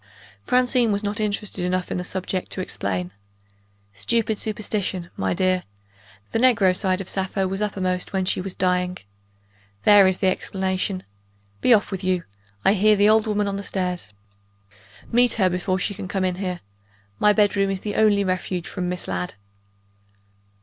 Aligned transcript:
Francine 0.47 0.91
was 0.91 1.03
not 1.03 1.19
interested 1.19 1.63
enough 1.63 1.91
in 1.91 1.97
the 1.97 2.03
subject 2.03 2.49
to 2.49 2.59
explain. 2.59 3.11
"Stupid 3.93 4.39
superstition, 4.39 5.11
my 5.15 5.35
dear. 5.35 5.63
The 6.31 6.39
negro 6.39 6.75
side 6.75 7.01
of 7.01 7.07
Sappho 7.07 7.45
was 7.45 7.61
uppermost 7.61 8.11
when 8.11 8.25
she 8.25 8.41
was 8.41 8.55
dying 8.55 8.97
there 9.83 10.07
is 10.07 10.17
the 10.17 10.25
explanation. 10.25 11.03
Be 11.61 11.71
off 11.71 11.91
with 11.91 12.03
you! 12.03 12.23
I 12.65 12.73
hear 12.73 12.95
the 12.95 13.09
old 13.09 13.27
woman 13.27 13.47
on 13.47 13.57
the 13.57 13.61
stairs. 13.61 14.11
Meet 15.11 15.33
her 15.35 15.51
before 15.51 15.77
she 15.77 15.93
can 15.93 16.07
come 16.07 16.25
in 16.25 16.37
here. 16.37 16.61
My 17.19 17.31
bedroom 17.31 17.69
is 17.69 17.85
my 17.85 17.93
only 17.93 18.23
refuge 18.23 18.67
from 18.67 18.89
Miss 18.89 19.07
Ladd." 19.07 19.35